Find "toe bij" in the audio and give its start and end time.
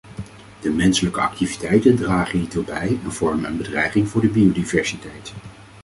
2.47-2.99